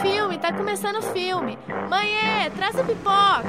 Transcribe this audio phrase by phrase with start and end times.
[0.00, 1.58] filme, tá começando o filme.
[1.88, 3.44] Mãe, traz a pipoca.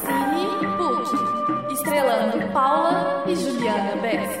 [0.00, 4.38] Cine Put, estrelando Paula e Juliana Bess.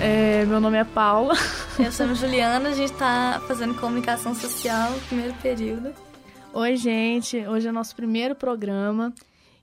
[0.00, 1.34] É, meu nome é Paula.
[1.78, 5.94] Eu sou a Juliana, a gente tá fazendo comunicação social no primeiro período.
[6.52, 7.36] Oi, gente.
[7.46, 9.12] Hoje é nosso primeiro programa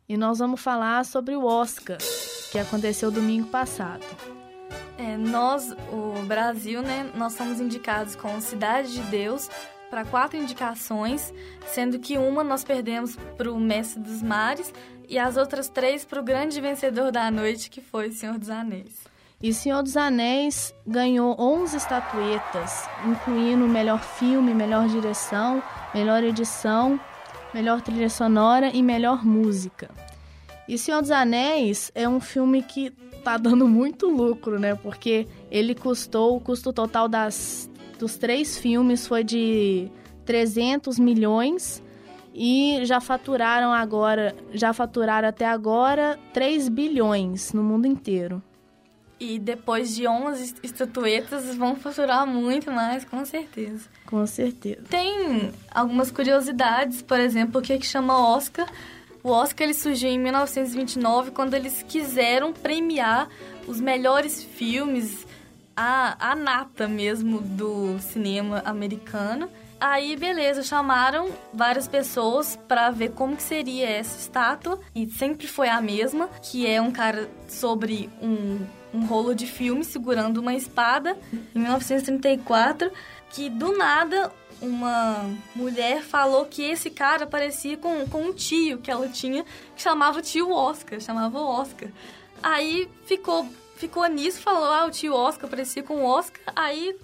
[0.08, 1.98] e nós vamos falar sobre o Oscar,
[2.54, 4.06] que aconteceu domingo passado.
[4.96, 9.50] É, nós, o Brasil, né, nós somos indicados com Cidade de Deus
[9.90, 11.34] para quatro indicações,
[11.66, 14.72] sendo que uma nós perdemos para o Mestre dos Mares
[15.10, 18.52] e as outras três para o grande vencedor da noite, que foi o Senhor dos
[18.52, 19.02] Anéis.
[19.42, 27.00] E Senhor dos Anéis ganhou 11 estatuetas, incluindo melhor filme, melhor direção, melhor edição,
[27.52, 29.90] melhor trilha sonora e melhor música.
[30.68, 32.92] E Senhor dos Anéis é um filme que
[33.24, 34.76] tá dando muito lucro, né?
[34.76, 37.70] Porque ele custou, o custo total das,
[38.00, 39.90] dos três filmes foi de
[40.26, 41.82] 300 milhões
[42.34, 48.42] e já faturaram agora, já faturaram até agora 3 bilhões no mundo inteiro.
[49.20, 53.88] E depois de 11 estatuetas, vão faturar muito mais, com certeza.
[54.06, 54.82] Com certeza.
[54.90, 58.68] Tem algumas curiosidades, por exemplo, o que, é que chama Oscar.
[59.24, 63.30] O Oscar ele surgiu em 1929, quando eles quiseram premiar
[63.66, 65.26] os melhores filmes,
[65.76, 69.50] a, a nata mesmo do cinema americano.
[69.80, 74.80] Aí, beleza, chamaram várias pessoas para ver como que seria essa estátua.
[74.94, 78.60] E sempre foi a mesma, que é um cara sobre um
[78.94, 81.18] um rolo de filme segurando uma espada
[81.56, 82.92] em 1934,
[83.30, 88.90] que do nada uma mulher falou que esse cara parecia com, com um tio que
[88.90, 89.44] ela tinha,
[89.76, 91.90] que chamava tio Oscar, chamava Oscar.
[92.42, 96.96] Aí ficou, ficou nisso, falou, ah, o tio Oscar parecia com Oscar, aí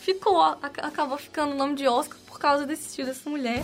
[0.00, 3.62] ficou, acabou ficando o nome de Oscar por causa desse tio dessa mulher.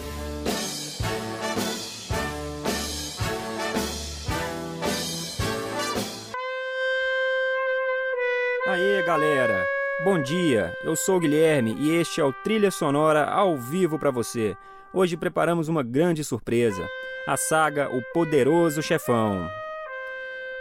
[8.68, 9.64] Aê, galera!
[10.04, 14.10] Bom dia, eu sou o Guilherme e este é o Trilha Sonora ao vivo para
[14.10, 14.54] você.
[14.92, 16.86] Hoje preparamos uma grande surpresa,
[17.26, 19.48] a saga O Poderoso Chefão.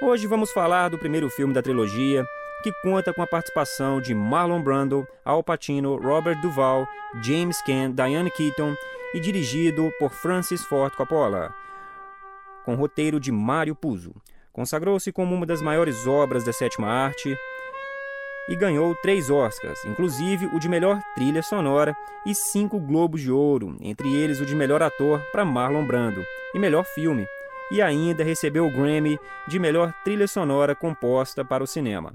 [0.01, 2.25] Hoje vamos falar do primeiro filme da trilogia,
[2.63, 6.87] que conta com a participação de Marlon Brando, Al Pacino, Robert Duvall,
[7.21, 8.73] James Caan, Diane Keaton
[9.13, 11.53] e dirigido por Francis Ford Coppola,
[12.63, 14.15] com roteiro de Mário Puzo.
[14.53, 17.37] Consagrou-se como uma das maiores obras da sétima arte
[18.47, 23.75] e ganhou três Oscars, inclusive o de melhor trilha sonora e cinco Globos de Ouro,
[23.81, 27.27] entre eles o de melhor ator para Marlon Brando e melhor filme,
[27.71, 32.13] e ainda recebeu o Grammy de melhor trilha sonora composta para o cinema.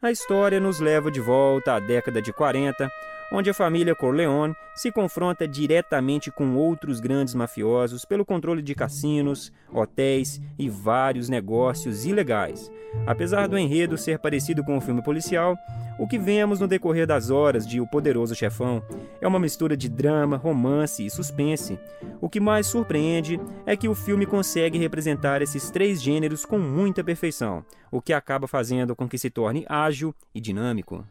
[0.00, 2.90] A história nos leva de volta à década de 40,
[3.32, 9.50] onde a família Corleone se confronta diretamente com outros grandes mafiosos pelo controle de cassinos,
[9.72, 12.70] hotéis e vários negócios ilegais.
[13.06, 15.56] Apesar do enredo ser parecido com o filme policial,
[15.98, 18.82] o que vemos no decorrer das horas de O Poderoso Chefão
[19.20, 21.78] é uma mistura de drama, romance e suspense.
[22.20, 27.02] O que mais surpreende é que o filme consegue representar esses três gêneros com muita
[27.02, 31.06] perfeição, o que acaba fazendo com que se torne ágil e dinâmico.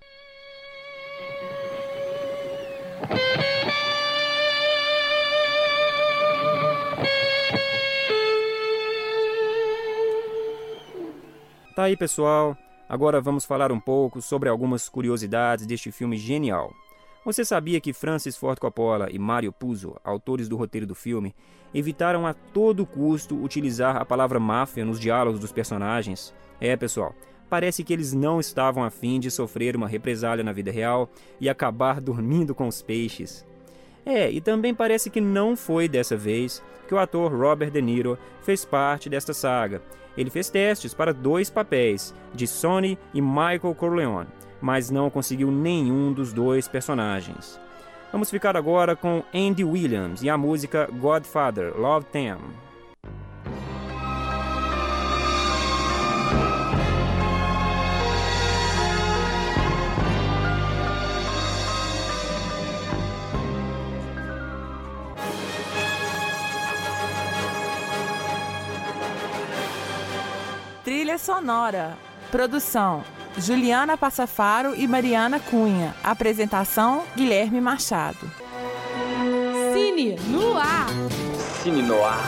[11.75, 12.55] Tá aí, pessoal.
[12.87, 16.71] Agora vamos falar um pouco sobre algumas curiosidades deste filme genial.
[17.23, 21.33] Você sabia que Francis Ford Coppola e Mario Puzo, autores do roteiro do filme,
[21.73, 26.33] evitaram a todo custo utilizar a palavra máfia nos diálogos dos personagens?
[26.59, 27.15] É, pessoal,
[27.51, 31.99] parece que eles não estavam afim de sofrer uma represália na vida real e acabar
[31.99, 33.45] dormindo com os peixes.
[34.05, 38.17] É, e também parece que não foi dessa vez que o ator Robert De Niro
[38.41, 39.81] fez parte desta saga.
[40.17, 44.29] Ele fez testes para dois papéis, de Sonny e Michael Corleone,
[44.61, 47.59] mas não conseguiu nenhum dos dois personagens.
[48.13, 52.37] Vamos ficar agora com Andy Williams e a música Godfather, Love Them.
[70.91, 71.97] Trilha sonora.
[72.29, 73.01] Produção:
[73.37, 75.95] Juliana Passafaro e Mariana Cunha.
[76.03, 78.29] Apresentação: Guilherme Machado.
[79.73, 80.87] Cine no ar.
[81.63, 82.19] Cine no ar.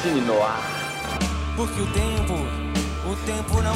[0.00, 0.62] Cine no ar.
[1.56, 2.32] Porque o tempo,
[3.04, 3.74] o tempo não.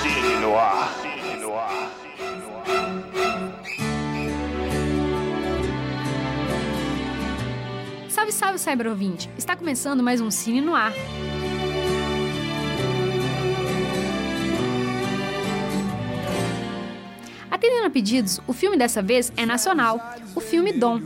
[0.00, 0.94] Cine no ar.
[1.02, 1.90] Cine no ar.
[8.08, 9.28] Salve, salve, Cyber ouvinte!
[9.36, 10.92] Está começando mais um Cine no ar.
[17.84, 20.00] Atendendo a pedidos, o filme dessa vez é nacional,
[20.34, 21.00] o filme Dom.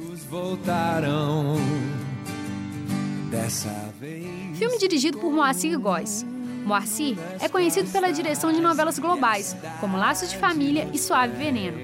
[4.54, 6.24] Filme dirigido por Moacir Góes.
[6.64, 11.78] Moacir é conhecido pela direção de novelas globais, como Laços de Família e Suave Veneno.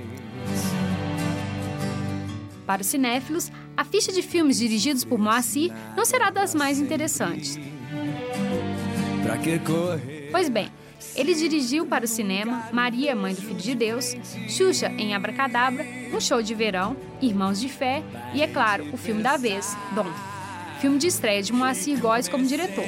[2.66, 7.58] Para os cinéfilos, a ficha de filmes dirigidos por Moacir não será das mais interessantes.
[10.30, 10.70] Pois bem,
[11.16, 14.16] ele dirigiu para o cinema Maria, Mãe do Filho de Deus,
[14.48, 18.02] Xuxa em Abracadabra, Um Show de Verão, Irmãos de Fé
[18.32, 20.06] e, é claro, o filme da vez, Dom.
[20.80, 22.84] Filme de estreia de Moacir Góes como diretor.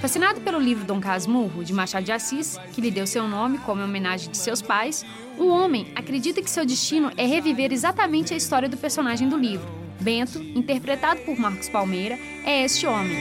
[0.00, 3.82] Fascinado pelo livro Dom Casmurro, de Machado de Assis, que lhe deu seu nome como
[3.82, 5.04] homenagem de seus pais,
[5.36, 9.77] o homem acredita que seu destino é reviver exatamente a história do personagem do livro.
[10.00, 13.16] Bento, interpretado por Marcos Palmeira, é este homem.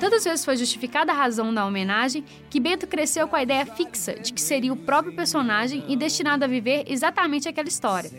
[0.00, 4.14] Tantas vezes foi justificada a razão da homenagem que Bento cresceu com a ideia fixa
[4.14, 8.10] de que seria o próprio personagem e destinado a viver exatamente aquela história.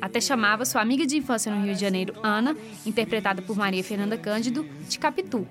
[0.00, 4.16] Até chamava sua amiga de infância no Rio de Janeiro, Ana, interpretada por Maria Fernanda
[4.16, 5.46] Cândido, de Capitu.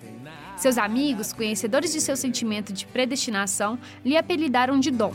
[0.62, 5.12] Seus amigos, conhecedores de seu sentimento de predestinação, lhe apelidaram de Dom.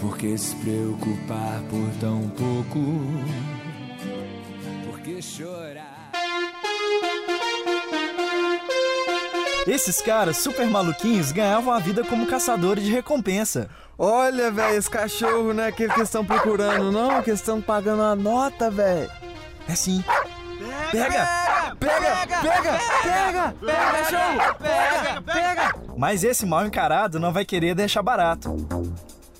[0.00, 2.80] Por que se preocupar por tão pouco?
[4.84, 6.10] Por que chorar?
[9.68, 13.70] Esses caras super maluquinhos ganhavam a vida como caçadores de recompensa.
[13.96, 18.16] Olha, velho, esse cachorro não é aquele que estão procurando, não, que estão pagando a
[18.16, 19.08] nota, velho.
[19.68, 20.02] É sim.
[20.90, 21.08] Pega!
[21.08, 21.45] Pega,
[21.86, 25.74] pega, pega, pega, cachorro, pega, pega.
[25.96, 28.54] Mas esse mal encarado não vai querer deixar barato.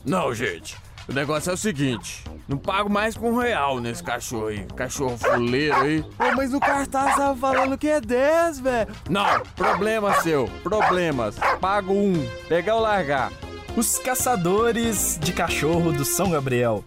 [0.05, 0.77] Não, gente.
[1.09, 4.65] O negócio é o seguinte: não pago mais com um real nesse cachorro aí.
[4.77, 6.03] Cachorro fuleiro aí.
[6.03, 8.95] Pô, mas o cartaz tava falando que é 10, velho.
[9.09, 10.49] Não, problema seu.
[10.63, 11.37] Problemas.
[11.61, 12.29] Pago um.
[12.49, 13.31] Pegar ou largar.
[13.77, 16.85] Os caçadores de cachorro do São Gabriel.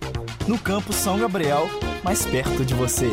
[0.47, 1.69] No campo São Gabriel,
[2.03, 3.09] mais perto de você.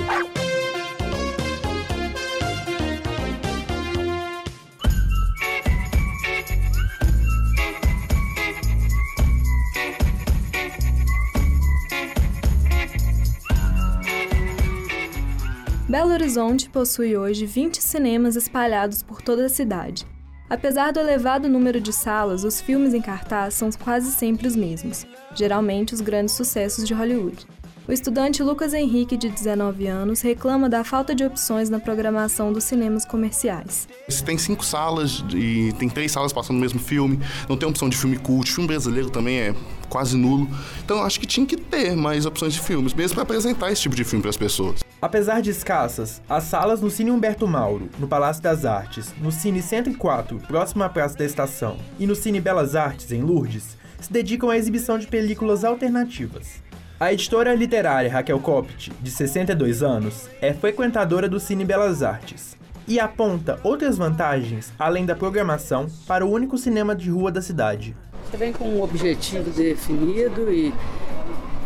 [16.26, 20.05] Horizonte possui hoje 20 cinemas espalhados por toda a cidade.
[20.50, 25.06] Apesar do elevado número de salas, os filmes em cartaz são quase sempre os mesmos,
[25.37, 27.46] geralmente os grandes sucessos de Hollywood.
[27.87, 32.64] O estudante Lucas Henrique, de 19 anos, reclama da falta de opções na programação dos
[32.64, 33.87] cinemas comerciais.
[34.08, 37.88] Se tem cinco salas e tem três salas passando o mesmo filme, não tem opção
[37.88, 39.55] de filme cult, filme brasileiro também é
[39.88, 40.50] quase nulo.
[40.85, 43.95] Então acho que tinha que ter mais opções de filmes, mesmo para apresentar esse tipo
[43.95, 44.85] de filme para as pessoas.
[45.06, 49.62] Apesar de escassas, as salas no Cine Humberto Mauro, no Palácio das Artes, no Cine
[49.62, 54.50] 104, próximo à Praça da Estação, e no Cine Belas Artes, em Lourdes, se dedicam
[54.50, 56.60] à exibição de películas alternativas.
[56.98, 62.56] A editora literária Raquel Copt, de 62 anos, é frequentadora do Cine Belas Artes
[62.88, 67.94] e aponta outras vantagens, além da programação, para o único cinema de rua da cidade.
[68.28, 70.75] Você vem com um objetivo definido e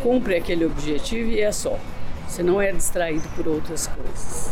[0.03, 1.79] cumpre aquele objetivo e é só.
[2.27, 4.51] Você não é distraído por outras coisas.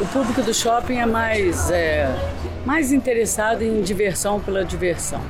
[0.00, 2.06] O público do shopping é mais, é,
[2.64, 5.20] mais interessado em diversão pela diversão.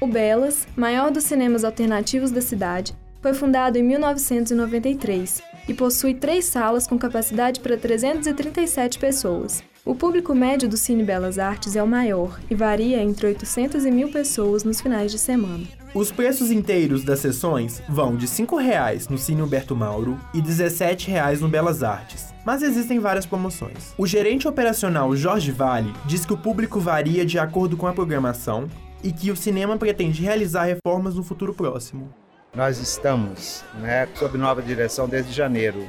[0.00, 6.44] O Belas, maior dos cinemas alternativos da cidade, foi fundado em 1993 e possui três
[6.44, 9.62] salas com capacidade para 337 pessoas.
[9.86, 13.90] O público médio do Cine Belas Artes é o maior e varia entre 800 e
[13.90, 15.62] 1.000 pessoas nos finais de semana.
[15.94, 20.46] Os preços inteiros das sessões vão de R$ 5,00 no Cine Humberto Mauro e R$
[20.46, 22.32] 17,00 no Belas Artes.
[22.46, 23.92] Mas existem várias promoções.
[23.98, 28.66] O gerente operacional Jorge Vale diz que o público varia de acordo com a programação
[29.02, 32.08] e que o cinema pretende realizar reformas no futuro próximo.
[32.54, 35.86] Nós estamos né, sob nova direção desde janeiro.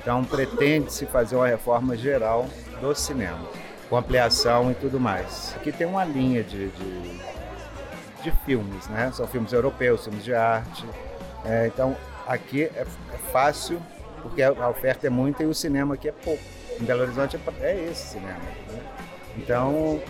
[0.00, 2.48] Então pretende-se fazer uma reforma geral
[2.80, 3.48] do cinema,
[3.88, 5.54] com ampliação e tudo mais.
[5.56, 7.20] Aqui tem uma linha de, de,
[8.22, 9.10] de filmes, né?
[9.12, 10.84] São filmes europeus, filmes de arte.
[11.44, 13.80] É, então aqui é, é, fácil,
[14.22, 16.42] porque a oferta é muita e o cinema aqui é pouco.
[16.80, 18.38] Em Belo Horizonte é, é esse cinema.
[18.68, 18.80] Né?
[19.36, 20.00] Então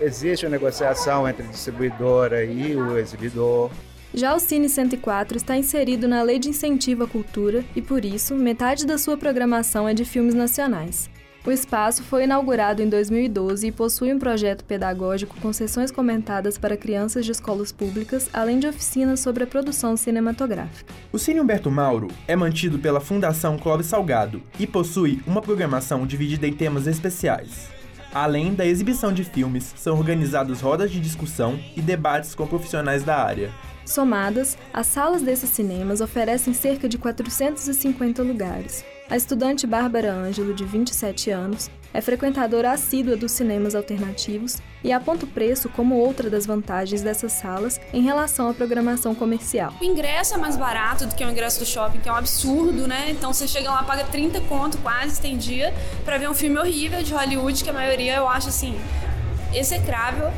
[0.00, 3.70] existe uma negociação entre a distribuidora e o exibidor.
[4.14, 8.34] Já o Cine 104 está inserido na Lei de Incentivo à Cultura e, por isso,
[8.34, 11.08] metade da sua programação é de filmes nacionais.
[11.44, 16.76] O espaço foi inaugurado em 2012 e possui um projeto pedagógico com sessões comentadas para
[16.76, 20.94] crianças de escolas públicas, além de oficinas sobre a produção cinematográfica.
[21.10, 26.46] O Cine Humberto Mauro é mantido pela Fundação Clóvis Salgado e possui uma programação dividida
[26.46, 27.68] em temas especiais.
[28.14, 33.16] Além da exibição de filmes, são organizadas rodas de discussão e debates com profissionais da
[33.16, 33.50] área.
[33.84, 40.64] Somadas, as salas desses cinemas oferecem cerca de 450 lugares, a estudante Bárbara Ângelo, de
[40.64, 46.46] 27 anos, é frequentadora assídua dos cinemas alternativos e aponta o preço como outra das
[46.46, 49.74] vantagens dessas salas em relação à programação comercial.
[49.82, 52.88] O ingresso é mais barato do que o ingresso do shopping, que é um absurdo,
[52.88, 53.10] né?
[53.10, 55.74] Então você chega lá, paga 30 conto quase, tem dia,
[56.06, 58.80] para ver um filme horrível de Hollywood, que a maioria eu acho assim,
[59.54, 60.30] execrável.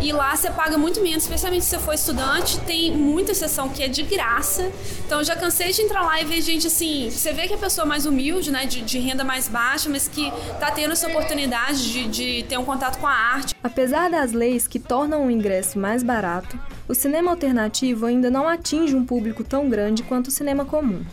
[0.00, 2.60] E lá você paga muito menos, especialmente se você for estudante.
[2.60, 4.70] Tem muita sessão que é de graça.
[5.06, 7.10] Então eu já cansei de entrar lá e ver gente assim.
[7.10, 10.32] Você vê que a pessoa mais humilde, né, de, de renda mais baixa, mas que
[10.58, 13.54] tá tendo essa oportunidade de, de ter um contato com a arte.
[13.62, 18.94] Apesar das leis que tornam o ingresso mais barato, o cinema alternativo ainda não atinge
[18.94, 21.04] um público tão grande quanto o cinema comum.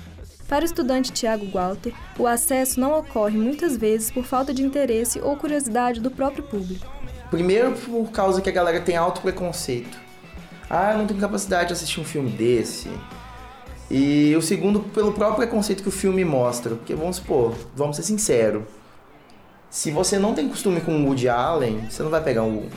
[0.51, 5.17] Para o estudante Tiago Walter, o acesso não ocorre muitas vezes por falta de interesse
[5.21, 6.85] ou curiosidade do próprio público.
[7.31, 9.97] Primeiro por causa que a galera tem alto preconceito.
[10.69, 12.91] Ah, eu não tenho capacidade de assistir um filme desse.
[13.89, 16.75] E o segundo pelo próprio preconceito que o filme mostra.
[16.75, 18.63] Porque vamos supor, vamos ser sinceros.
[19.69, 22.69] Se você não tem costume com o Woody Allen, você não vai pegar o.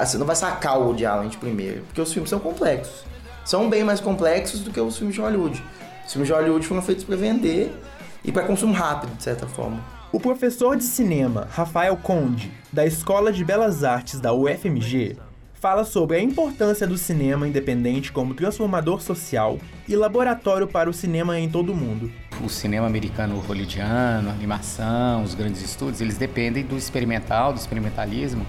[0.00, 1.82] Você não vai sacar o Woody Allen de primeiro.
[1.82, 3.04] Porque os filmes são complexos.
[3.44, 5.62] São bem mais complexos do que os filmes de Hollywood.
[6.06, 7.76] Os filmes de Hollywood foram feitos para vender
[8.24, 10.01] e para consumo rápido, de certa forma.
[10.12, 15.16] O professor de cinema Rafael Conde, da Escola de Belas Artes da UFMG,
[15.54, 19.56] fala sobre a importância do cinema independente como transformador social
[19.88, 22.12] e laboratório para o cinema em todo o mundo.
[22.44, 28.46] O cinema americano hollywoodiano, animação, os grandes estúdios, eles dependem do experimental, do experimentalismo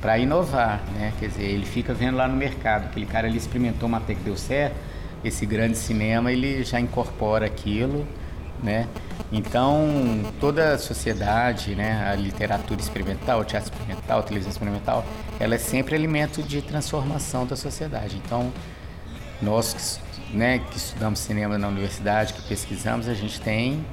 [0.00, 1.12] para inovar, né?
[1.20, 4.22] Quer dizer, ele fica vendo lá no mercado, aquele cara ali experimentou uma até que
[4.22, 4.76] deu certo,
[5.22, 8.06] esse grande cinema ele já incorpora aquilo
[8.62, 8.88] né?
[9.32, 15.04] Então, toda a sociedade, né, a literatura experimental, o teatro experimental, a televisão experimental,
[15.40, 18.20] ela é sempre alimento de transformação da sociedade.
[18.24, 18.52] Então,
[19.42, 20.00] nós
[20.32, 23.84] né, que estudamos cinema na universidade, que pesquisamos, a gente tem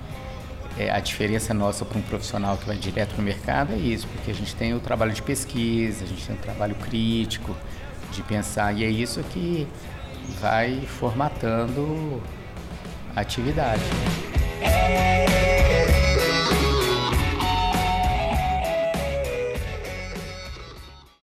[0.78, 4.08] é, a diferença nossa para um profissional que vai direto para o mercado é isso,
[4.08, 7.56] porque a gente tem o trabalho de pesquisa, a gente tem o trabalho crítico,
[8.12, 9.68] de pensar, e é isso que
[10.40, 12.22] vai formatando
[13.16, 13.84] a atividade.
[14.64, 15.43] Hey.